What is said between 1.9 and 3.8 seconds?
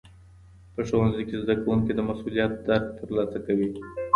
د مسوولیت درک ترلاسه کوي.